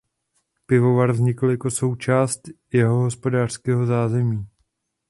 Pivovar 0.65 1.11
vznikl 1.11 1.49
jako 1.51 1.71
součást 1.71 2.39
jeho 2.73 2.95
hospodářského 3.01 3.85
zázemí. 3.85 4.47